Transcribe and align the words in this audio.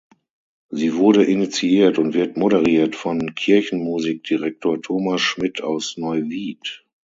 Sie 0.71 0.95
wurde 0.95 1.23
initiiert 1.23 1.99
und 1.99 2.15
wird 2.15 2.35
moderiert 2.35 2.95
von 2.95 3.35
Kirchenmusikdirektor 3.35 4.81
Thomas 4.81 5.21
Schmidt 5.21 5.61
aus 5.61 5.95
Neuwied. 5.95 6.83